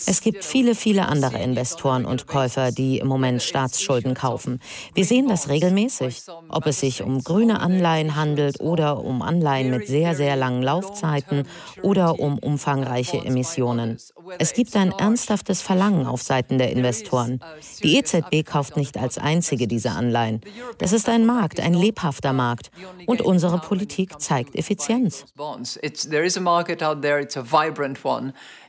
[0.06, 4.58] es gibt viele, viele andere Investoren und Käufer, die im Moment Staatsschulden kaufen.
[4.94, 9.86] Wir sehen das regelmäßig, ob es sich um grüne Anleihen handelt oder um Anleihen mit
[9.86, 11.46] sehr, sehr langen Laufzeiten
[11.82, 13.96] oder um umfangreiche Emissionen.
[14.40, 17.38] Es gibt ein ernsthaftes Verlangen auf Seiten der Investoren.
[17.84, 20.40] Die EZB kauft nicht als einzige diese Anleihen.
[20.78, 22.72] Das ist ein Markt, ein lebhafter Markt.
[23.06, 25.26] Und unsere Politik zeigt Effizienz.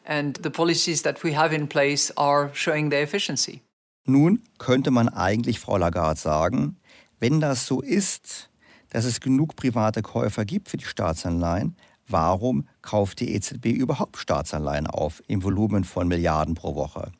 [0.05, 3.61] And the policies that we have in place are showing their efficiency.
[4.05, 6.77] Nun könnte man eigentlich, Frau Lagarde, sagen,
[7.19, 8.49] wenn das so ist,
[8.89, 14.87] dass es genug private Käufer gibt für die Staatsanleihen, warum kauft die EZB überhaupt Staatsanleihen
[14.87, 17.11] auf im Volumen von Milliarden pro Woche?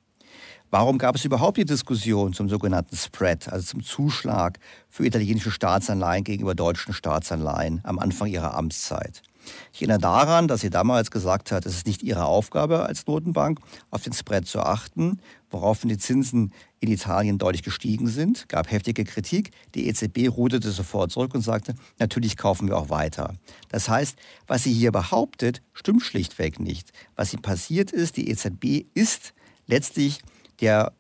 [0.72, 6.24] Warum gab es überhaupt die Diskussion zum sogenannten Spread, also zum Zuschlag für italienische Staatsanleihen
[6.24, 9.22] gegenüber deutschen Staatsanleihen am Anfang ihrer Amtszeit?
[9.72, 13.60] Ich erinnere daran, dass sie damals gesagt hat, es ist nicht ihre Aufgabe als Notenbank,
[13.90, 19.04] auf den Spread zu achten, woraufhin die Zinsen in Italien deutlich gestiegen sind, gab heftige
[19.04, 19.52] Kritik.
[19.76, 23.34] Die EZB ruderte sofort zurück und sagte, natürlich kaufen wir auch weiter.
[23.70, 26.92] Das heißt, was sie hier behauptet, stimmt schlichtweg nicht.
[27.16, 29.34] Was hier passiert ist, die EZB ist
[29.68, 30.20] letztlich
[30.60, 30.94] der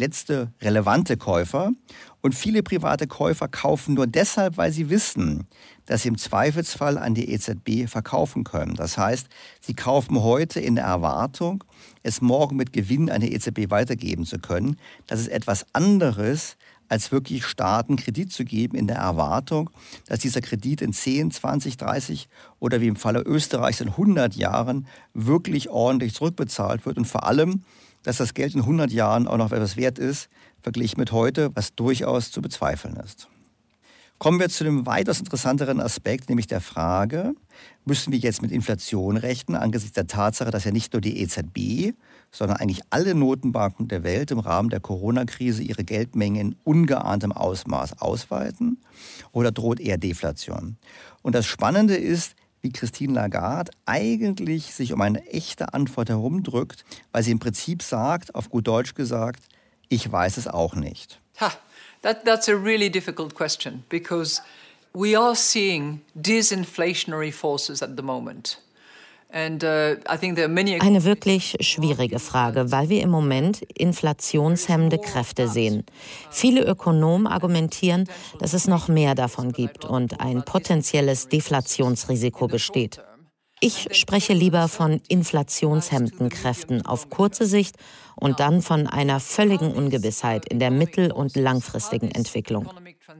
[0.00, 1.70] letzte relevante Käufer.
[2.22, 5.46] Und viele private Käufer kaufen nur deshalb, weil sie wissen,
[5.86, 8.74] dass sie im Zweifelsfall an die EZB verkaufen können.
[8.74, 9.28] Das heißt,
[9.60, 11.64] sie kaufen heute in der Erwartung,
[12.02, 14.76] es morgen mit Gewinn an die EZB weitergeben zu können.
[15.06, 16.56] Das ist etwas anderes,
[16.90, 19.70] als wirklich Staaten Kredit zu geben in der Erwartung,
[20.06, 24.86] dass dieser Kredit in 10, 20, 30 oder wie im Falle Österreichs in 100 Jahren
[25.14, 27.62] wirklich ordentlich zurückbezahlt wird und vor allem,
[28.02, 30.28] dass das Geld in 100 Jahren auch noch etwas wert ist,
[30.60, 33.28] verglichen mit heute, was durchaus zu bezweifeln ist.
[34.20, 37.32] Kommen wir zu dem weitaus interessanteren Aspekt, nämlich der Frage,
[37.86, 41.94] müssen wir jetzt mit Inflation rechnen, angesichts der Tatsache, dass ja nicht nur die EZB,
[42.30, 48.02] sondern eigentlich alle Notenbanken der Welt im Rahmen der Corona-Krise ihre Geldmengen in ungeahntem Ausmaß
[48.02, 48.78] ausweiten?
[49.32, 50.76] Oder droht eher Deflation?
[51.22, 57.22] Und das Spannende ist, wie Christine Lagarde eigentlich sich um eine echte Antwort herumdrückt, weil
[57.22, 59.42] sie im Prinzip sagt, auf gut Deutsch gesagt,
[59.88, 61.20] ich weiß es auch nicht.
[61.40, 61.52] Ha,
[62.02, 64.42] that, that's a really difficult question because
[64.92, 68.58] we are seeing disinflationary forces at the moment.
[69.32, 69.96] Uh,
[70.80, 75.84] Eine wirklich schwierige Frage, weil wir im Moment inflationshemmende Kräfte sehen.
[76.32, 78.08] Viele Ökonomen argumentieren,
[78.40, 83.00] dass es noch mehr davon gibt und ein potenzielles Deflationsrisiko besteht.
[83.60, 87.76] Ich spreche lieber von inflationshemmenden Kräften auf kurze Sicht
[88.16, 92.68] und dann von einer völligen Ungewissheit in der mittel- und langfristigen Entwicklung.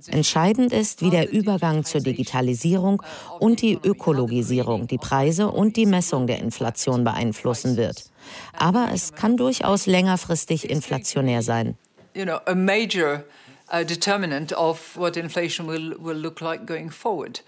[0.09, 3.03] Entscheidend ist, wie der Übergang zur Digitalisierung
[3.39, 8.05] und die Ökologisierung die Preise und die Messung der Inflation beeinflussen wird.
[8.53, 11.77] Aber es kann durchaus längerfristig inflationär sein.
[13.73, 17.41] Uh, determinant of what inflation will look like going forward.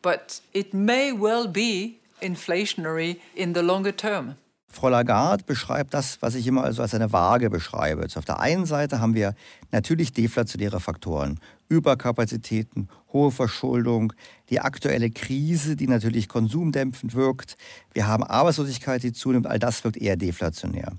[0.00, 4.36] But it may well be inflationary in the longer term.
[4.68, 8.02] Frau Lagarde beschreibt das, was ich immer also als eine Waage beschreibe.
[8.02, 9.34] Also auf der einen Seite haben wir
[9.72, 14.12] natürlich deflationäre Faktoren, Überkapazitäten, hohe Verschuldung,
[14.50, 17.56] die aktuelle Krise, die natürlich konsumdämpfend wirkt.
[17.94, 19.46] Wir haben Arbeitslosigkeit, die zunimmt.
[19.46, 20.92] All das wirkt eher deflationär.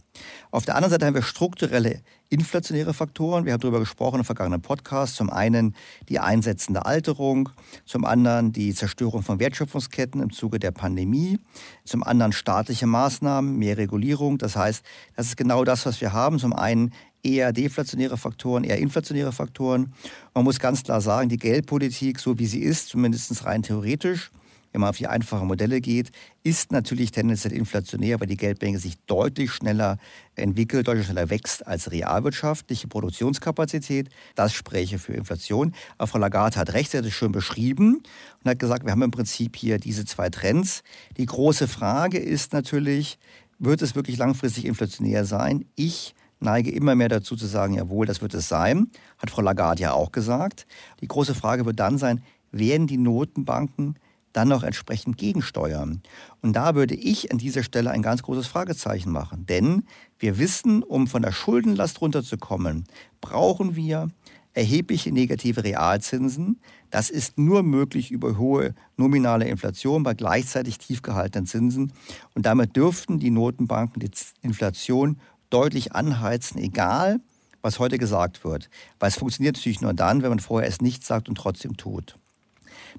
[0.49, 3.45] Auf der anderen Seite haben wir strukturelle inflationäre Faktoren.
[3.45, 5.15] Wir haben darüber gesprochen im vergangenen Podcast.
[5.15, 5.75] Zum einen
[6.09, 7.49] die einsetzende Alterung,
[7.85, 11.39] zum anderen die Zerstörung von Wertschöpfungsketten im Zuge der Pandemie,
[11.85, 14.37] zum anderen staatliche Maßnahmen, mehr Regulierung.
[14.37, 14.83] Das heißt,
[15.15, 16.39] das ist genau das, was wir haben.
[16.39, 16.91] Zum einen
[17.23, 19.93] eher deflationäre Faktoren, eher inflationäre Faktoren.
[20.33, 24.31] Man muss ganz klar sagen, die Geldpolitik, so wie sie ist, zumindest rein theoretisch,
[24.77, 26.11] wenn man auf die einfachen Modelle geht,
[26.43, 29.97] ist natürlich tendenziell inflationär, weil die Geldmenge sich deutlich schneller
[30.35, 34.09] entwickelt, deutlich schneller wächst als realwirtschaftliche Produktionskapazität.
[34.35, 35.73] Das spräche für Inflation.
[35.97, 38.03] Aber Frau Lagarde hat recht, sie hat es schön beschrieben
[38.43, 40.83] und hat gesagt, wir haben im Prinzip hier diese zwei Trends.
[41.17, 43.17] Die große Frage ist natürlich,
[43.57, 45.65] wird es wirklich langfristig inflationär sein?
[45.73, 49.81] Ich neige immer mehr dazu zu sagen, jawohl, das wird es sein, hat Frau Lagarde
[49.81, 50.67] ja auch gesagt.
[51.01, 53.95] Die große Frage wird dann sein, werden die Notenbanken
[54.38, 56.02] dann noch entsprechend gegensteuern?
[56.41, 59.45] Und da würde ich an dieser Stelle ein ganz großes Fragezeichen machen.
[59.47, 59.84] Denn
[60.19, 62.86] wir wissen, um von der Schuldenlast runterzukommen,
[63.19, 64.10] brauchen wir
[64.54, 66.60] erhebliche negative Realzinsen.
[66.89, 71.93] Das ist nur möglich über hohe nominale Inflation bei gleichzeitig tief gehaltenen Zinsen.
[72.34, 75.19] Und damit dürften die Notenbanken die Inflation
[75.50, 77.19] deutlich anheizen, egal
[77.62, 78.69] was heute gesagt wird.
[79.00, 82.17] Weil es funktioniert natürlich nur dann, wenn man vorher es nicht sagt und trotzdem tut.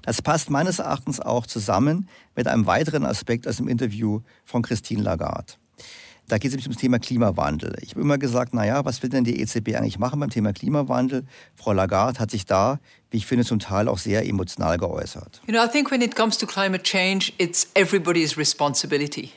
[0.03, 5.03] Das passt meines Erachtens auch zusammen mit einem weiteren Aspekt aus dem Interview von Christine
[5.03, 5.53] Lagarde.
[6.27, 7.75] Da geht es nämlich ums Thema Klimawandel.
[7.81, 11.25] Ich habe immer gesagt, naja, was will denn die EZB eigentlich machen beim Thema Klimawandel?
[11.55, 15.41] Frau Lagarde hat sich da, wie ich finde, zum Teil auch sehr emotional geäußert.
[15.47, 19.31] You know, I think when it comes to climate change, it's everybody's responsibility.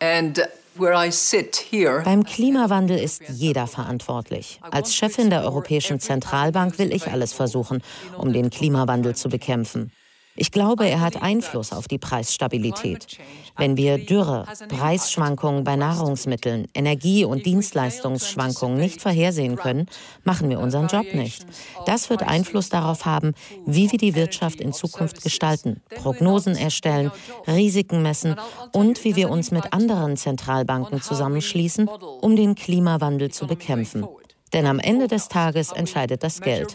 [0.00, 0.46] And
[0.78, 4.60] beim Klimawandel ist jeder verantwortlich.
[4.62, 7.82] Als Chefin der Europäischen Zentralbank will ich alles versuchen,
[8.16, 9.92] um den Klimawandel zu bekämpfen.
[10.36, 13.18] Ich glaube, er hat Einfluss auf die Preisstabilität.
[13.56, 19.86] Wenn wir Dürre, Preisschwankungen bei Nahrungsmitteln, Energie- und Dienstleistungsschwankungen nicht vorhersehen können,
[20.24, 21.46] machen wir unseren Job nicht.
[21.86, 23.32] Das wird Einfluss darauf haben,
[23.64, 27.10] wie wir die Wirtschaft in Zukunft gestalten, Prognosen erstellen,
[27.46, 28.36] Risiken messen
[28.72, 34.06] und wie wir uns mit anderen Zentralbanken zusammenschließen, um den Klimawandel zu bekämpfen.
[34.52, 36.74] Denn am Ende des Tages entscheidet das Geld.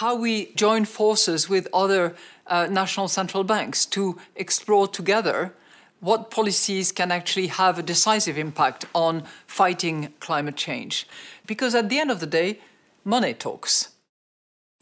[0.00, 2.16] how we join forces with other
[2.52, 5.52] uh, national central banks to explore together
[6.00, 11.06] what policies can actually have a decisive impact on fighting climate change.
[11.46, 12.58] Because at the end of the day,
[13.04, 13.88] money talks.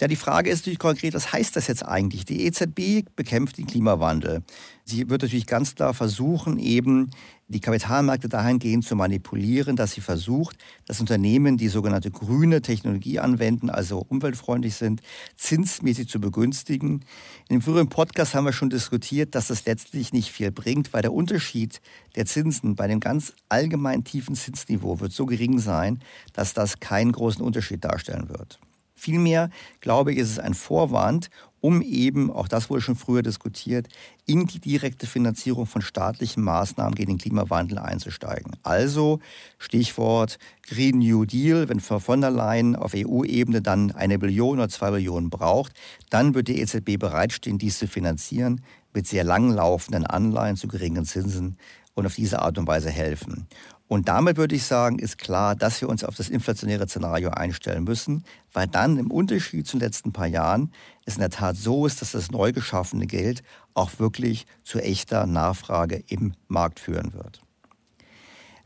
[0.01, 2.25] Ja, die Frage ist natürlich konkret, was heißt das jetzt eigentlich?
[2.25, 4.43] Die EZB bekämpft den Klimawandel.
[4.91, 7.11] Sie wird natürlich ganz klar versuchen, eben
[7.47, 13.71] die Kapitalmärkte dahingehend zu manipulieren, dass sie versucht, dass Unternehmen, die sogenannte grüne Technologie anwenden,
[13.71, 15.01] also umweltfreundlich sind,
[15.37, 17.05] zinsmäßig zu begünstigen.
[17.49, 21.03] In dem früheren Podcast haben wir schon diskutiert, dass das letztlich nicht viel bringt, weil
[21.03, 21.81] der Unterschied
[22.17, 26.01] der Zinsen bei dem ganz allgemein tiefen Zinsniveau wird so gering sein,
[26.33, 28.59] dass das keinen großen Unterschied darstellen wird.
[29.01, 29.49] Vielmehr,
[29.81, 31.31] glaube ich, ist es ein Vorwand,
[31.61, 33.89] um eben, auch das wurde schon früher diskutiert,
[34.27, 38.53] in die direkte Finanzierung von staatlichen Maßnahmen gegen den Klimawandel einzusteigen.
[38.63, 39.21] Also
[39.59, 40.39] Stichwort
[40.69, 44.91] Green New Deal, wenn Frau von der Leyen auf EU-Ebene dann eine Billion oder zwei
[44.91, 45.73] Billionen braucht,
[46.09, 51.57] dann wird die EZB bereitstehen, dies zu finanzieren mit sehr langlaufenden Anleihen zu geringen Zinsen
[51.95, 53.47] und auf diese Art und Weise helfen.
[53.91, 57.83] Und damit würde ich sagen, ist klar, dass wir uns auf das inflationäre Szenario einstellen
[57.83, 58.23] müssen,
[58.53, 60.71] weil dann im Unterschied zu den letzten paar Jahren
[61.07, 63.43] es in der Tat so ist, dass das neu geschaffene Geld
[63.75, 67.43] auch wirklich zu echter Nachfrage im Markt führen wird.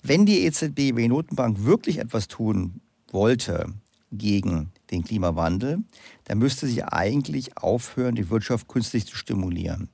[0.03, 3.73] Wenn die EZB, die Notenbank, wirklich etwas tun wollte
[4.13, 5.79] gegen den Klimawandel,
[6.25, 9.89] dann müsste sie eigentlich aufhören, die Wirtschaft künstlich zu stimulieren.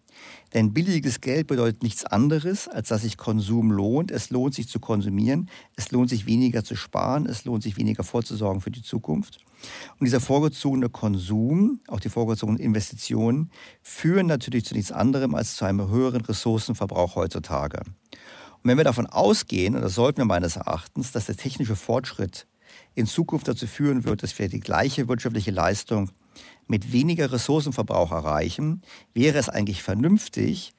[0.55, 4.11] Denn billiges Geld bedeutet nichts anderes, als dass sich Konsum lohnt.
[4.11, 8.03] Es lohnt sich zu konsumieren, es lohnt sich weniger zu sparen, es lohnt sich weniger
[8.03, 9.39] vorzusorgen für die Zukunft.
[9.99, 13.51] Und dieser vorgezogene Konsum, auch die vorgezogenen Investitionen,
[13.83, 17.83] führen natürlich zu nichts anderem als zu einem höheren Ressourcenverbrauch heutzutage.
[18.63, 22.47] Und wenn wir davon ausgehen, und das sollten wir meines Erachtens, dass der technische Fortschritt
[22.95, 26.11] in Zukunft dazu führen wird, dass wir die gleiche wirtschaftliche Leistung
[26.67, 28.83] mit weniger Ressourcenverbrauch erreichen,
[29.15, 30.73] wäre es eigentlich vernünftig,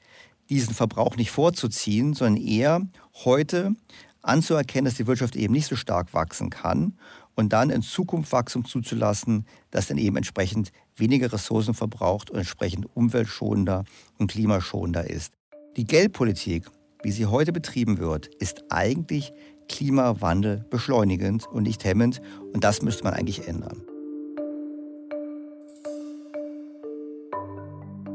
[0.48, 2.82] diesen Verbrauch nicht vorzuziehen, sondern eher
[3.24, 3.74] heute
[4.22, 6.94] anzuerkennen, dass die Wirtschaft eben nicht so stark wachsen kann
[7.34, 12.86] und dann in Zukunft Wachstum zuzulassen, das dann eben entsprechend weniger Ressourcen verbraucht und entsprechend
[12.94, 13.84] umweltschonender
[14.18, 15.32] und klimaschonender ist.
[15.76, 16.70] Die Geldpolitik,
[17.02, 19.32] wie sie heute betrieben wird, ist eigentlich
[19.68, 22.20] Klimawandel beschleunigend und nicht hemmend
[22.52, 23.82] und das müsste man eigentlich ändern.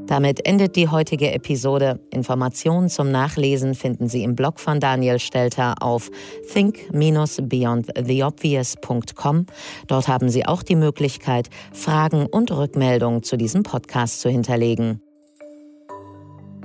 [0.07, 1.99] Damit endet die heutige Episode.
[2.11, 6.09] Informationen zum Nachlesen finden Sie im Blog von Daniel Stelter auf
[6.53, 9.45] think-beyondtheobvious.com.
[9.87, 15.01] Dort haben Sie auch die Möglichkeit, Fragen und Rückmeldungen zu diesem Podcast zu hinterlegen.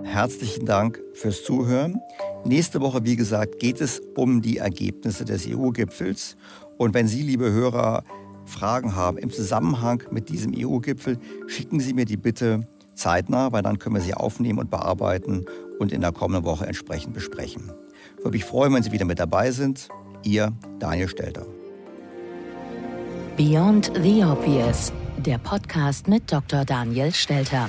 [0.04, 2.00] Herzlichen Dank fürs Zuhören.
[2.44, 6.36] Nächste Woche, wie gesagt, geht es um die Ergebnisse des EU-Gipfels.
[6.78, 8.04] Und wenn Sie, liebe Hörer,
[8.44, 13.78] Fragen haben im Zusammenhang mit diesem EU-Gipfel, schicken Sie mir die bitte zeitnah, weil dann
[13.78, 15.44] können wir sie aufnehmen und bearbeiten
[15.78, 17.72] und in der kommenden Woche entsprechend besprechen.
[18.16, 19.88] Ich würde mich freuen, wenn Sie wieder mit dabei sind.
[20.22, 21.46] Ihr Daniel Stelter.
[23.36, 26.64] Beyond the Obvious, der Podcast mit Dr.
[26.64, 27.68] Daniel Stelter.